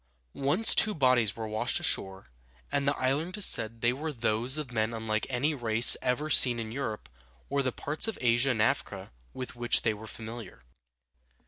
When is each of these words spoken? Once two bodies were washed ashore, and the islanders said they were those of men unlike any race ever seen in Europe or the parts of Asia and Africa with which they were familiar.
Once 0.33 0.73
two 0.73 0.95
bodies 0.95 1.35
were 1.35 1.47
washed 1.47 1.79
ashore, 1.79 2.31
and 2.71 2.87
the 2.87 2.97
islanders 2.97 3.45
said 3.45 3.81
they 3.81 3.93
were 3.93 4.11
those 4.11 4.57
of 4.57 4.71
men 4.71 4.95
unlike 4.95 5.27
any 5.29 5.53
race 5.53 5.95
ever 6.01 6.27
seen 6.27 6.59
in 6.59 6.71
Europe 6.71 7.07
or 7.51 7.61
the 7.61 7.71
parts 7.71 8.07
of 8.07 8.17
Asia 8.19 8.49
and 8.49 8.63
Africa 8.63 9.11
with 9.31 9.55
which 9.55 9.83
they 9.83 9.93
were 9.93 10.07
familiar. 10.07 10.63